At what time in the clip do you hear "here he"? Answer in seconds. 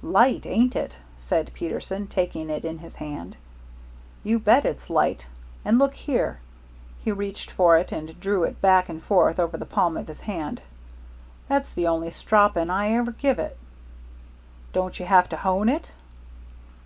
5.92-7.12